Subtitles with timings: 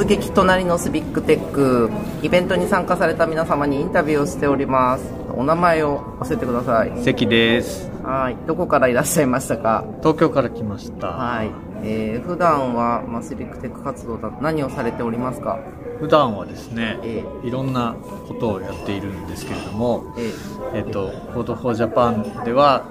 [0.00, 1.90] 突撃隣のシビックテック
[2.22, 5.04] イベントに参加された皆様にインタビューをしております。
[5.36, 7.04] お名前を教えてください。
[7.04, 7.90] 関です。
[8.02, 8.36] はい。
[8.46, 9.84] どこからいらっしゃいましたか？
[9.98, 11.08] 東京から来ました。
[11.08, 11.50] はい、
[11.82, 15.58] えー、普段は、まあ、シビックテック活動だ何をされておりますか？
[15.98, 17.94] 普段はですね、えいろんな
[18.26, 20.32] ことをやっているんですけれどもえ
[20.76, 20.80] え。
[20.80, 22.86] っと Code for Japan では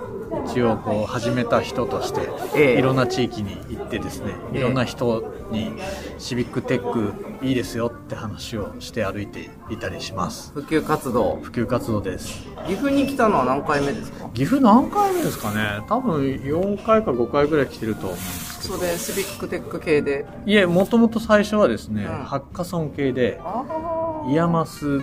[0.48, 2.80] 一応こう始めた人として、ええ。
[2.80, 4.60] いろんな地域に行ってですねええ。
[4.60, 5.74] いろんな人に
[6.18, 7.14] シビックテック
[7.46, 10.52] いいですよって話をして歩いていたりします。
[10.54, 11.40] 普及活動。
[11.42, 12.48] 普及活動です。
[12.68, 14.30] 岐阜に来たのは何回目ですか？
[14.34, 15.82] 岐阜何回目ですかね？
[15.88, 18.78] 多分4回か5回ぐらい来てると思うんですけど。
[18.78, 20.26] それシビックテック系で。
[20.46, 22.10] いえもともと最初はですね、うん。
[22.26, 25.00] ハッカソン系であ IAMAS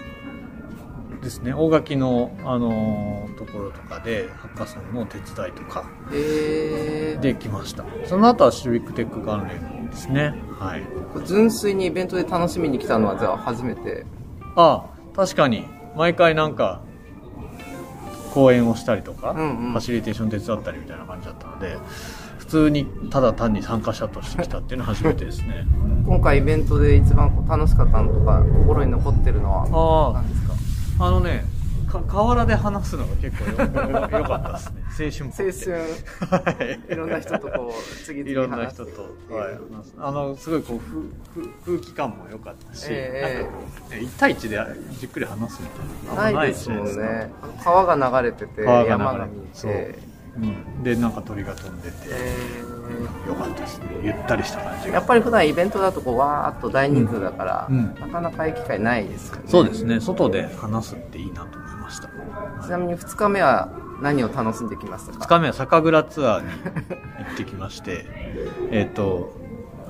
[1.27, 1.53] ですね。
[1.53, 7.85] 大垣の、あのーところとかでハッカソンの手伝いとかあえできました。
[8.07, 10.35] その後はシビックテック関連ですね。
[10.59, 10.83] はい。
[10.83, 14.07] ー、純粋にイベントで楽しみに来たのはじゃあ初めて？
[14.57, 15.67] あ確かに。
[15.97, 16.81] 毎回なんか
[18.33, 19.73] 講演をしたりとか、うんうん。
[19.73, 21.77] ファシリテーション手伝ったりみたいな感じだったので
[22.39, 25.67] 普通にただ単に参加者として来たっていうのは初めてですね。
[26.07, 30.13] 今回イベントで一番楽しかったのとか心に残ってるのは？
[30.13, 30.46] あ何ですか
[30.99, 31.45] ああのね
[31.87, 35.25] か河原で話すのが結構よよよかったですね。
[35.25, 36.57] 青春青春。
[36.59, 38.91] はいいろんな人とこう次々いろんな人と、
[39.31, 39.59] はい、
[39.99, 41.13] あのすごいこうふ
[41.65, 44.61] ふ空気感も良かったし、ええなんかこうね1対1で
[44.99, 47.31] じっくり話すみたいなないですもんね。
[47.63, 49.99] 川が流れてて山が見そうて。
[50.37, 50.39] う。
[50.39, 52.76] ん、でなんか鳥が飛んでて、え良
[53.37, 53.87] かったですね。
[54.03, 59.43] ゆったりした感じやっぱり普段イベントだとこうわーっと大人数だから、うんなかなか行く機会ないですよね。
[59.47, 60.01] そうですね。
[60.01, 62.09] 外で話すっていいなと思いました。
[62.65, 63.69] ちなみに2日目は
[64.01, 68.05] 何を楽しんできました2か日目は酒蔵ツアーに行ってきまして
[68.71, 69.35] えっと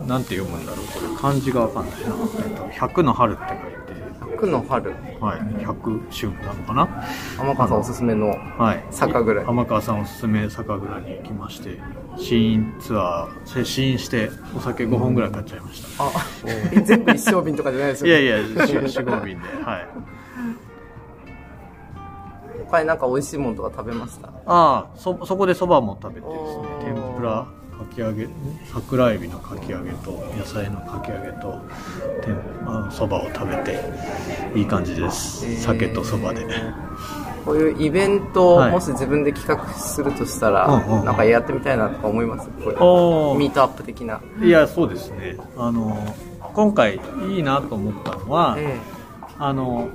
[0.06, 0.86] なんて読むんだろう。
[0.86, 2.00] これ漢字がわかんない。
[2.00, 3.95] な、えっと100の春って書いて
[4.37, 4.91] 9の春。
[5.20, 5.41] はい。
[5.64, 7.04] 100春なのかな？
[7.38, 8.84] 天川さんおすすめのはい。
[8.91, 11.78] 酒蔵天川さんおすすめ酒蔵に行きまして
[12.19, 16.10] 試飲ツアー試飲してお酒5本ぐらい買っちゃいました、あ
[16.72, 18.22] え全部一升瓶とかじゃないですよね。
[18.22, 19.48] いやいや45瓶で。
[19.64, 19.88] はい。
[22.69, 24.28] 他になんか美味しいものとか食べました？
[24.28, 26.94] ああそそこでそばも食べてですね。
[26.94, 27.47] 天ぷら
[27.78, 28.26] かき揚げ
[28.72, 31.60] 桜エビのかき揚げと野菜のかき揚げと
[32.91, 33.81] そばを食べて
[34.54, 36.47] いい感じです、酒とそばで。
[37.44, 38.72] こういうイベントをはい。
[38.72, 41.04] もし自分で企画するとしたら、うんうんうん。
[41.04, 42.48] なんかやってみたいなとか思います？
[42.48, 45.37] こうミートアップ的な、いやそうですね。
[45.56, 45.97] あの
[46.54, 46.98] 今回
[47.28, 48.81] いいなと思ったのは、え
[49.38, 49.88] あの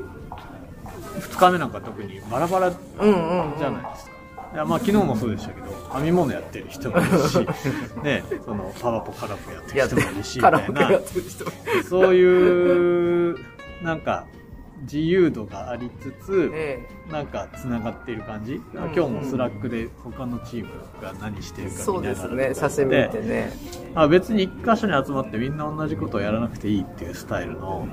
[1.20, 3.60] 2日目なんか特にバラバラえうんうんうん。
[3.60, 4.12] じゃないですか。
[4.54, 7.40] いやまあ昨日もそうでしたけど編み物やってる人もいるし、
[8.04, 11.00] ね、そのパワポカラオケやってる人もいるしみたいな
[11.88, 13.38] そういう
[13.82, 14.26] なんか
[14.82, 16.80] 自由度がありつつ、え
[17.12, 18.62] なんかつながっている感じ、ん。
[18.74, 20.70] 今日もスラックで他のチーム
[21.02, 22.54] が何してるかえそうですね。
[22.54, 23.52] 写真見てね。
[23.94, 27.88] あ別に一箇所に集まってみんな同じことをやらなくていいっていうスタイルの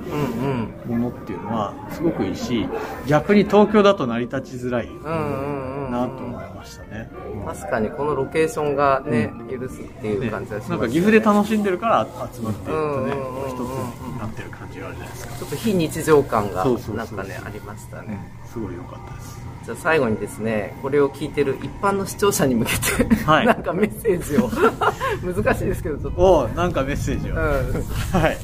[0.87, 0.99] うんうん。
[1.01, 2.67] ものっていうのはすごくいいし
[3.07, 6.38] 逆に東京だと成り立ちづらいうんうんうんなと思いま
[6.69, 7.11] したね、
[7.47, 13.51] 確かにこのロケーションがね、許すっていうね感じがします、なんか岐阜で楽しんでるから集まって、ねうんうんうんうん。
[13.51, 19.39] 一つになってる感じがあるじゃないですか、ちょっと非日常感がなんかねありましたね、すごい良かったです。
[19.65, 22.73] じゃあ最後にですねこれを聞いてる一般の視聴者に向け
[23.07, 23.47] て、はい。
[23.47, 24.49] なんかメッセージを。
[25.23, 28.39] 難しいですけどちょっと、おなんかメッセージを、うん、はい。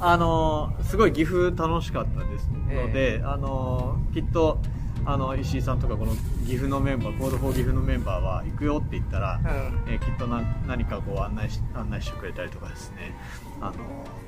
[0.00, 3.22] あのーすごい岐阜楽しかったですので、え。
[3.24, 4.58] あのーきっと
[5.06, 6.12] あの石井さんとかこの
[6.46, 9.92] 岐阜のメンバー Code for 岐阜のメンバーは行くよって言ったら、うん。
[9.92, 13.14] えーきっとな何かこう案内し案内してくれたりとかですね。
[13.60, 13.74] あの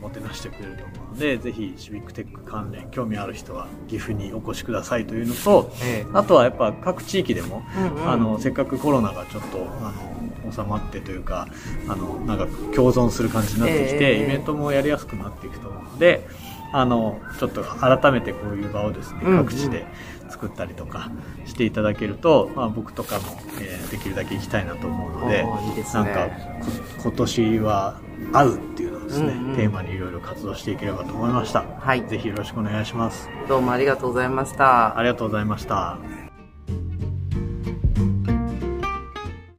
[0.00, 6.10] もてなしてくれると思うのでぜひシビックテック関連興味ある人は岐阜にお越しくださいというのと、ええ。
[6.14, 8.10] あとはやっぱ各地域でも、うんうん。
[8.10, 9.92] あのせっかくコロナがちょっとあ
[10.46, 11.48] の収まってというか
[11.88, 14.24] あのなんか共存する感じになってきて、ええ。
[14.24, 16.26] イベントもやりやすくなっていくと思うので
[16.70, 19.44] あのちょっと改めてこういう場をですねうんうん。
[19.44, 19.86] 各地で
[20.28, 21.10] 作ったりとか
[21.46, 23.22] していただけると、まあ、僕とかも、
[23.60, 26.04] えーできるだけ行きたいなと思うのでいいですね。
[26.04, 26.28] なんか
[26.98, 28.00] こ今年は
[28.32, 29.56] 「会う」っていうのをですね、うんうん。
[29.56, 32.06] テーマにいろいろ活動していければと思いました、はい。
[32.06, 33.28] ぜひよろしくお願いします。
[33.48, 34.98] どうもありがとうございました。
[34.98, 36.27] ありがとうございました